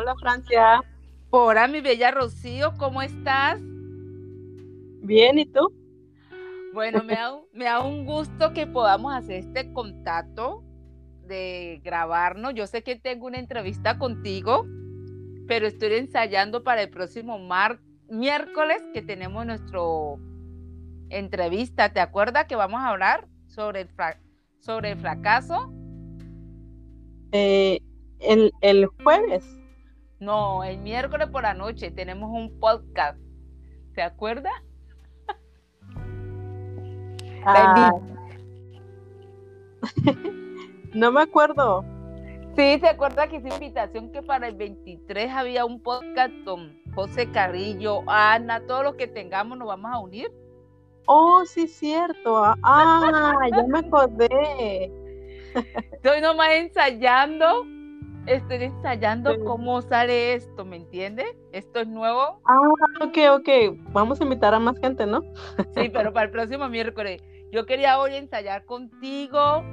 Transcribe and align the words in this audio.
Hola 0.00 0.14
Francia. 0.14 0.80
Hola 1.30 1.66
mi 1.66 1.80
bella 1.80 2.12
Rocío, 2.12 2.72
¿cómo 2.78 3.02
estás? 3.02 3.58
Bien, 5.02 5.40
¿y 5.40 5.46
tú? 5.46 5.72
Bueno, 6.72 7.02
me 7.02 7.14
da, 7.14 7.36
me 7.52 7.64
da 7.64 7.82
un 7.82 8.06
gusto 8.06 8.52
que 8.52 8.68
podamos 8.68 9.12
hacer 9.12 9.40
este 9.40 9.72
contacto 9.72 10.62
de 11.26 11.80
grabarnos. 11.82 12.54
Yo 12.54 12.68
sé 12.68 12.84
que 12.84 12.94
tengo 12.94 13.26
una 13.26 13.40
entrevista 13.40 13.98
contigo, 13.98 14.66
pero 15.48 15.66
estoy 15.66 15.94
ensayando 15.94 16.62
para 16.62 16.82
el 16.82 16.90
próximo 16.90 17.40
mar 17.40 17.80
miércoles 18.08 18.80
que 18.94 19.02
tenemos 19.02 19.46
nuestro 19.46 20.20
entrevista. 21.08 21.92
¿Te 21.92 21.98
acuerdas 21.98 22.44
que 22.44 22.54
vamos 22.54 22.80
a 22.82 22.90
hablar 22.90 23.26
sobre 23.48 23.80
el, 23.80 23.88
sobre 24.60 24.92
el 24.92 24.98
fracaso? 25.00 25.72
Eh, 27.32 27.80
el, 28.20 28.52
el 28.60 28.86
jueves. 28.86 29.58
No, 30.20 30.64
el 30.64 30.78
miércoles 30.78 31.28
por 31.28 31.42
la 31.42 31.54
noche 31.54 31.90
tenemos 31.90 32.30
un 32.30 32.58
podcast. 32.58 33.18
¿Te 33.94 34.02
acuerdas? 34.02 34.52
Ah. 37.44 37.92
no 40.94 41.12
me 41.12 41.22
acuerdo. 41.22 41.84
Sí, 42.56 42.78
¿se 42.80 42.88
acuerda 42.88 43.28
que 43.28 43.36
esa 43.36 43.48
invitación 43.50 44.10
que 44.10 44.20
para 44.22 44.48
el 44.48 44.56
23 44.56 45.30
había 45.30 45.64
un 45.64 45.80
podcast 45.80 46.32
con 46.44 46.76
José 46.94 47.30
Carrillo, 47.30 48.02
Ana, 48.08 48.66
todos 48.66 48.82
los 48.82 48.94
que 48.96 49.06
tengamos 49.06 49.56
nos 49.56 49.68
vamos 49.68 49.92
a 49.92 49.98
unir? 50.00 50.32
Oh, 51.06 51.44
sí, 51.46 51.68
cierto. 51.68 52.42
Ah, 52.62 53.32
ya 53.50 53.62
me 53.62 53.78
acordé. 53.78 54.92
Estoy 55.92 56.20
nomás 56.20 56.50
ensayando, 56.50 57.64
estoy 58.28 58.64
ensayando 58.64 59.38
cómo 59.44 59.82
sale 59.82 60.34
esto, 60.34 60.64
¿me 60.64 60.76
entiendes? 60.76 61.26
Esto 61.52 61.80
es 61.80 61.88
nuevo. 61.88 62.40
Ah, 62.44 62.60
ok, 63.00 63.18
ok. 63.32 63.48
Vamos 63.92 64.20
a 64.20 64.24
invitar 64.24 64.54
a 64.54 64.58
más 64.58 64.78
gente, 64.78 65.06
¿no? 65.06 65.22
Sí, 65.74 65.88
pero 65.92 66.12
para 66.12 66.26
el 66.26 66.30
próximo 66.30 66.68
miércoles. 66.68 67.22
Yo 67.50 67.64
quería 67.64 67.98
hoy 67.98 68.14
ensayar 68.14 68.64
contigo 68.66 69.64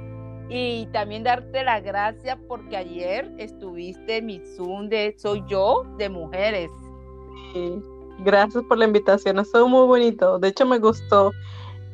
y 0.48 0.86
también 0.92 1.24
darte 1.24 1.62
la 1.64 1.80
gracias 1.80 2.38
porque 2.48 2.76
ayer 2.76 3.30
estuviste 3.36 4.18
en 4.18 4.26
mi 4.26 4.40
Zoom 4.56 4.88
de 4.88 5.14
Soy 5.18 5.42
Yo 5.46 5.84
de 5.98 6.08
Mujeres. 6.08 6.70
Sí, 7.52 7.82
gracias 8.20 8.64
por 8.64 8.78
la 8.78 8.86
invitación, 8.86 9.38
estuvo 9.38 9.68
muy 9.68 9.86
bonito. 9.86 10.38
De 10.38 10.48
hecho, 10.48 10.64
me 10.64 10.78
gustó 10.78 11.32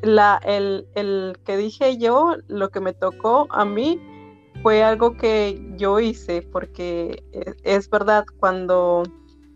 la, 0.03 0.41
el, 0.45 0.87
el 0.95 1.37
que 1.45 1.57
dije 1.57 1.99
yo, 1.99 2.37
lo 2.47 2.71
que 2.71 2.81
me 2.81 2.93
tocó 2.93 3.49
a 3.51 3.65
mí 3.65 4.01
fue 4.63 4.83
algo 4.83 5.17
que 5.17 5.61
yo 5.77 5.99
hice 6.01 6.43
porque 6.43 7.23
es, 7.33 7.57
es 7.65 7.91
verdad, 7.91 8.25
cuando, 8.39 9.03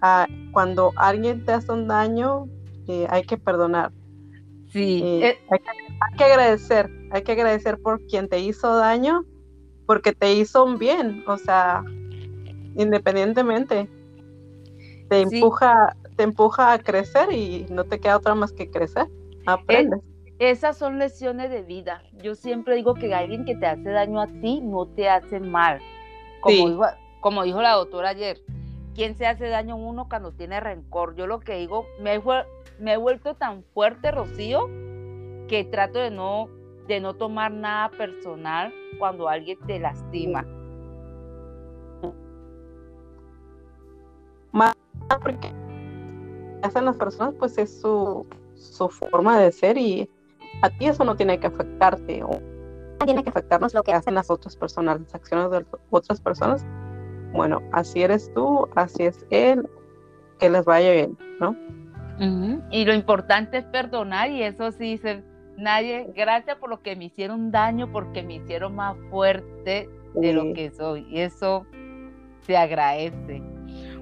ah, 0.03 0.27
cuando 0.53 0.93
alguien 0.97 1.45
te 1.45 1.53
hace 1.53 1.73
un 1.73 1.87
daño, 1.87 2.49
eh, 2.89 3.07
hay 3.09 3.23
que 3.23 3.39
perdonar. 3.39 3.93
Sí, 4.69 5.01
eh, 5.05 5.29
eh, 5.29 5.39
hay, 5.51 5.59
que, 5.59 5.71
hay, 5.71 6.17
que, 6.19 6.25
agradecer, 6.25 6.91
hay 7.13 7.23
que 7.23 7.33
agradecer 7.33 7.79
por 7.81 8.05
quien 8.07 8.29
te 8.29 8.41
hizo 8.41 8.77
daño, 8.77 9.25
porque 9.87 10.13
te 10.13 10.35
hizo 10.35 10.65
un 10.65 10.79
bien, 10.79 11.25
o 11.27 11.39
sea, 11.39 11.85
independientemente, 12.75 13.89
te 15.09 15.21
empuja, 15.21 15.97
te 16.17 16.25
empuja 16.25 16.73
a 16.73 16.79
crecer 16.79 17.33
y 17.33 17.67
no 17.71 17.85
te 17.85 18.01
queda 18.01 18.17
otra 18.17 18.35
más 18.35 18.53
que 18.53 18.71
crecer, 18.71 19.07
aprendes. 19.47 20.01
Es, 20.01 20.16
esas 20.39 20.77
son 20.77 20.99
lecciones 20.99 21.51
de 21.51 21.63
vida. 21.63 22.03
Yo 22.23 22.35
siempre 22.35 22.77
digo 22.77 22.95
que 22.95 23.15
alguien 23.15 23.45
que 23.45 23.55
te 23.55 23.67
hace 23.67 23.89
daño 23.91 24.21
a 24.21 24.27
ti 24.27 24.61
no 24.63 24.87
te 24.87 25.09
hace 25.09 25.41
mal. 25.41 25.81
Como, 26.41 26.57
sí. 26.57 26.67
dijo, 26.71 26.85
como 27.21 27.43
dijo 27.45 27.63
la 27.63 27.73
doctora 27.73 28.11
ayer, 28.11 28.43
¿quién 28.95 29.17
se 29.17 29.27
hace 29.27 29.49
daño 29.49 29.75
a 29.75 29.79
uno 29.79 30.09
cuando 30.09 30.33
tiene 30.33 30.61
rencor? 30.61 31.17
Yo 31.17 31.27
lo 31.27 31.41
que 31.41 31.57
digo, 31.57 31.87
me, 32.01 32.21
me 32.79 32.93
he 32.93 32.97
vuelto 32.97 33.35
tan 33.35 33.63
fuerte, 33.73 34.11
Rocío, 34.11 34.69
que 35.49 35.67
trato 35.71 35.99
de 35.99 36.11
no, 36.11 36.49
de 36.87 37.01
no 37.01 37.15
tomar 37.15 37.51
nada 37.51 37.91
personal 37.91 38.75
cuando 38.99 39.29
alguien 39.29 39.59
te 39.67 39.79
lastima. 39.79 40.45
Más 44.53 44.75
porque 45.23 45.53
hacen 46.63 46.85
las 46.85 46.97
personas, 46.97 47.35
pues 47.39 47.57
es 47.59 47.81
su, 47.81 48.27
su 48.55 48.89
forma 48.89 49.39
de 49.39 49.53
ser 49.53 49.79
y 49.79 50.09
a 50.63 50.71
ti 50.71 50.87
eso 50.87 51.05
no 51.05 51.17
tiene 51.17 51.39
que 51.39 51.47
afectarte 51.47 52.23
o 52.23 52.41
tiene 53.05 53.23
que 53.23 53.31
afectarnos 53.31 53.75
lo 53.75 53.83
que 53.83 53.93
hacen 53.93 54.15
las 54.15 54.31
otras 54.31 54.57
personas, 54.57 55.01
las 55.01 55.15
acciones 55.15 55.51
de 55.51 55.65
otras 55.91 56.21
personas. 56.21 56.67
Bueno, 57.33 57.63
así 57.73 58.03
eres 58.03 58.33
tú, 58.35 58.69
así 58.75 59.05
es 59.05 59.27
él, 59.31 59.69
que 60.39 60.49
les 60.49 60.65
vaya 60.65 60.93
bien, 60.93 61.19
¿no? 61.41 61.51
Uh 61.51 62.23
-huh. 62.23 62.69
Y 62.71 62.85
lo 62.85 62.95
importante 62.95 63.59
es 63.59 63.65
perdonar 63.67 64.31
y 64.31 64.43
eso 64.43 64.73
sí, 64.73 64.97
se, 64.99 65.23
nadie, 65.59 66.11
gracias 66.15 66.57
por 66.57 66.71
lo 66.71 66.81
que 66.81 66.97
me 66.97 67.07
hicieron 67.07 67.51
daño, 67.51 67.93
porque 67.93 68.23
me 68.23 68.37
hicieron 68.37 68.75
más 68.75 68.97
fuerte 69.11 69.91
de 70.15 70.29
sí. 70.29 70.33
lo 70.33 70.55
que 70.55 70.71
soy. 70.71 71.07
Y 71.11 71.21
eso 71.21 71.67
se 72.41 72.57
agradece. 72.57 73.43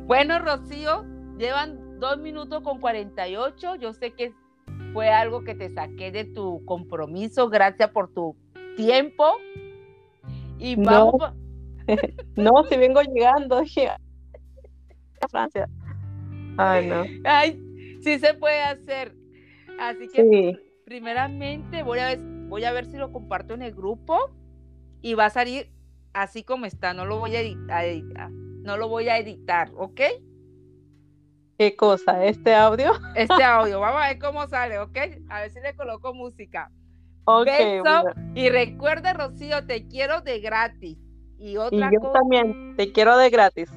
Bueno, 0.06 0.38
Rocío, 0.38 1.04
llevan 1.38 1.98
dos 1.98 2.19
minutos 2.19 2.62
con 2.62 2.81
48. 2.81 3.76
Yo 3.76 3.92
sé 3.92 4.12
que 4.12 4.32
fue 4.94 5.10
algo 5.10 5.43
que 5.43 5.55
te 5.56 5.75
saqué 5.75 6.12
de 6.12 6.25
tu 6.25 6.65
compromiso. 6.65 7.50
Gracias 7.50 7.91
por 7.91 8.15
tu 8.15 8.37
tiempo. 8.77 9.25
Y 10.59 10.77
vamos. 10.77 11.15
No, 12.37 12.62
no 12.62 12.65
si 12.65 12.78
vengo 12.78 13.03
llegando, 13.03 13.59
a 13.59 15.28
Francia. 15.28 15.69
Ay, 16.56 16.87
no. 16.87 17.04
Ay, 17.25 17.99
sí 18.00 18.19
se 18.19 18.33
puede 18.33 18.62
hacer. 18.62 19.15
Así 19.78 20.09
que 20.09 20.22
sí. 20.22 20.59
primeramente 20.87 21.83
voy 21.83 21.99
a 21.99 22.06
ver, 22.06 22.21
voy 22.49 22.65
a 22.65 22.72
ver 22.72 22.87
si 22.87 22.97
lo 22.97 23.12
comparto 23.12 23.53
en 23.53 23.60
el 23.60 23.75
grupo 23.75 24.16
y 25.03 25.12
va 25.12 25.27
a 25.27 25.31
salir 25.31 25.71
así 26.15 26.43
como 26.43 26.65
está. 26.65 26.94
No 26.94 27.04
lo 27.04 27.19
voy 27.19 27.37
a 27.37 27.43
editar, 27.43 28.31
no 28.31 28.78
lo 28.78 28.88
voy 28.88 29.10
a 29.10 29.19
editar, 29.19 29.71
¿ok? 29.77 30.00
¿Qué 31.59 31.76
cosa? 31.76 32.25
¿Este 32.25 32.54
audio? 32.54 32.92
Este 33.15 33.42
audio. 33.44 33.81
Vamos 33.81 34.03
a 34.03 34.09
ver 34.09 34.19
cómo 34.19 34.47
sale, 34.48 34.78
¿ok? 34.78 34.97
A 35.28 35.41
ver 35.41 35.50
si 35.50 35.60
le 35.60 35.75
coloco 35.75 36.12
música. 36.15 36.70
Ok. 37.25 37.47
Beso. 37.47 38.04
Y 38.34 38.48
recuerda, 38.48 39.12
Rocío, 39.12 39.65
te 39.66 39.87
quiero 39.87 40.20
de 40.20 40.41
gratis. 40.41 40.98
Y 41.38 41.56
otra 41.56 41.88
y 41.91 41.94
yo 41.94 42.00
cosa, 42.00 42.12
también, 42.15 42.75
te 42.76 42.92
quiero 42.92 43.16
de 43.16 43.31
gratis. 43.31 43.70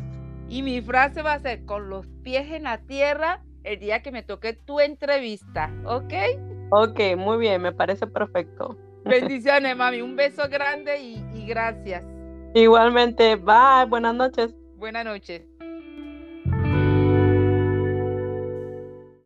Y 0.49 0.63
mi 0.63 0.81
frase 0.81 1.21
va 1.21 1.33
a 1.33 1.39
ser 1.39 1.65
con 1.65 1.89
los 1.89 2.07
pies 2.23 2.51
en 2.51 2.63
la 2.63 2.79
tierra 2.79 3.41
el 3.63 3.79
día 3.79 4.01
que 4.01 4.11
me 4.11 4.23
toque 4.23 4.53
tu 4.53 4.79
entrevista, 4.79 5.71
¿ok? 5.85 6.13
Ok, 6.71 6.99
muy 7.17 7.38
bien, 7.38 7.61
me 7.61 7.73
parece 7.73 8.07
perfecto. 8.07 8.77
Bendiciones, 9.05 9.75
mami. 9.75 10.01
Un 10.01 10.15
beso 10.15 10.47
grande 10.49 10.99
y, 10.99 11.23
y 11.33 11.45
gracias. 11.45 12.03
Igualmente, 12.53 13.35
bye, 13.35 13.85
buenas 13.88 14.15
noches. 14.15 14.55
Buenas 14.77 15.05
noches. 15.05 15.56